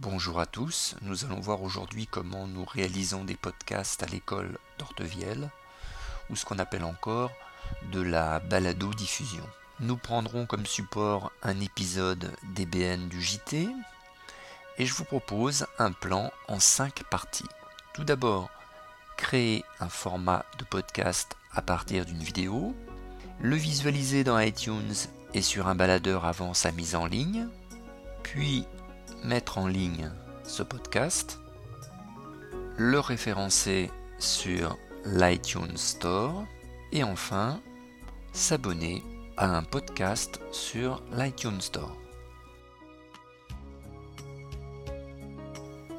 [0.00, 5.50] Bonjour à tous, nous allons voir aujourd'hui comment nous réalisons des podcasts à l'école d'Ortevielle,
[6.30, 7.30] ou ce qu'on appelle encore
[7.92, 9.44] de la balado-diffusion.
[9.80, 13.68] Nous prendrons comme support un épisode DBN du JT,
[14.78, 17.44] et je vous propose un plan en cinq parties.
[17.92, 18.48] Tout d'abord,
[19.18, 22.74] créer un format de podcast à partir d'une vidéo,
[23.38, 24.94] le visualiser dans iTunes
[25.34, 27.48] et sur un baladeur avant sa mise en ligne,
[28.22, 28.64] puis
[29.24, 30.10] mettre en ligne
[30.44, 31.40] ce podcast,
[32.76, 36.44] le référencer sur l'iTunes Store
[36.92, 37.60] et enfin
[38.32, 39.02] s'abonner
[39.36, 41.96] à un podcast sur l'iTunes Store.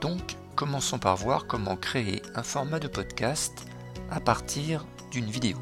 [0.00, 3.66] Donc, commençons par voir comment créer un format de podcast
[4.10, 5.56] à partir d'une vidéo.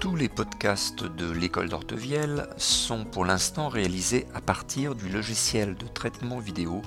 [0.00, 5.86] Tous les podcasts de l'école d'Ortevielle sont pour l'instant réalisés à partir du logiciel de
[5.86, 6.82] traitement vidéo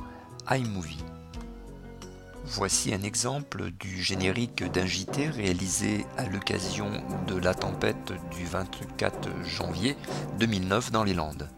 [0.49, 1.03] iMovie.
[2.45, 6.89] Voici un exemple du générique d'un JT réalisé à l'occasion
[7.27, 9.97] de la tempête du 24 janvier
[10.39, 11.49] 2009 dans les Landes.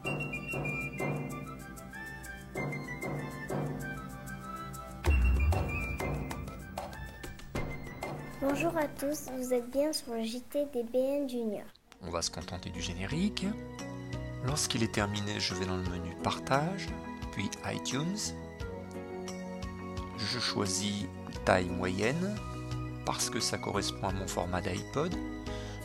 [8.42, 11.64] Bonjour à tous, vous êtes bien sur le JT des BN Junior.
[12.02, 13.46] On va se contenter du générique.
[14.44, 16.88] Lorsqu'il est terminé, je vais dans le menu Partage,
[17.34, 18.18] puis iTunes.
[20.18, 21.06] Je choisis
[21.46, 22.36] taille moyenne
[23.06, 25.14] parce que ça correspond à mon format d'iPod.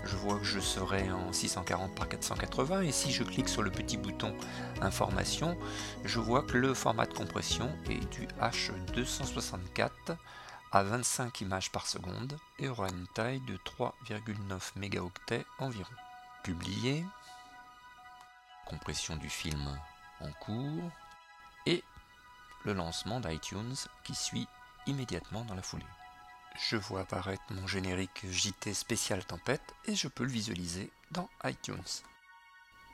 [0.07, 3.71] Je vois que je serai en 640 par 480 et si je clique sur le
[3.71, 4.35] petit bouton
[4.81, 5.59] Information,
[6.07, 10.17] je vois que le format de compression est du H264
[10.77, 15.95] à 25 images par seconde et aura une taille de 3,9 mégaoctets environ.
[16.43, 17.03] Publié,
[18.67, 19.81] compression du film
[20.21, 20.91] en cours
[21.65, 21.83] et
[22.65, 24.47] le lancement d'iTunes qui suit
[24.87, 25.87] immédiatement dans la foulée.
[26.69, 32.03] Je vois apparaître mon générique JT spécial tempête et je peux le visualiser dans iTunes.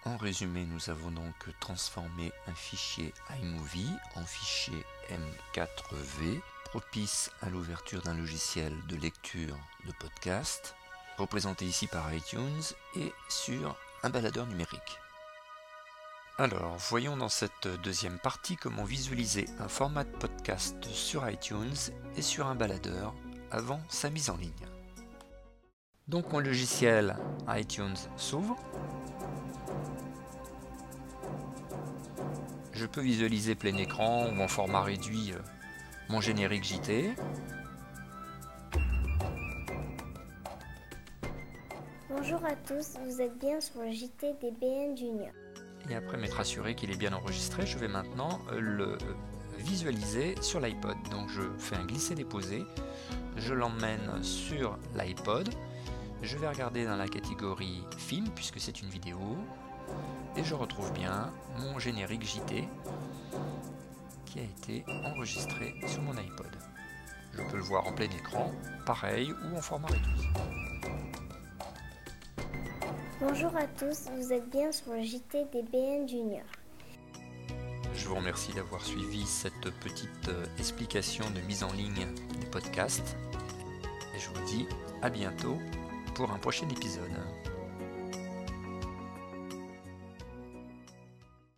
[0.04, 6.40] En résumé, nous avons donc transformé un fichier iMovie en fichier M4V
[6.72, 10.74] propice à l'ouverture d'un logiciel de lecture de podcast,
[11.18, 12.62] représenté ici par iTunes
[12.96, 14.98] et sur un baladeur numérique.
[16.38, 21.76] Alors, voyons dans cette deuxième partie comment visualiser un format de podcast sur iTunes
[22.16, 23.12] et sur un baladeur
[23.50, 24.66] avant sa mise en ligne.
[26.08, 27.18] Donc mon logiciel
[27.48, 28.56] iTunes s'ouvre.
[32.72, 35.38] Je peux visualiser plein écran ou en format réduit euh,
[36.12, 37.14] mon générique JT.
[42.10, 45.32] Bonjour à tous, vous êtes bien sur le JT des BN Junior.
[45.88, 48.98] Et après m'être assuré qu'il est bien enregistré, je vais maintenant euh, le
[49.56, 50.96] visualiser sur l'iPod.
[51.10, 52.62] Donc je fais un glisser-déposer,
[53.38, 55.48] je l'emmène sur l'iPod,
[56.20, 59.18] je vais regarder dans la catégorie film puisque c'est une vidéo,
[60.36, 62.68] et je retrouve bien mon générique JT
[64.32, 66.50] qui a été enregistré sur mon iPod.
[67.34, 68.50] Je peux le voir en plein écran,
[68.86, 70.28] pareil, ou en format réduit.
[73.20, 76.44] Bonjour à tous, vous êtes bien sur le JT des BN Junior.
[77.94, 82.06] Je vous remercie d'avoir suivi cette petite euh, explication de mise en ligne
[82.40, 83.16] des podcasts.
[84.16, 84.66] Et je vous dis
[85.02, 85.58] à bientôt
[86.14, 87.10] pour un prochain épisode.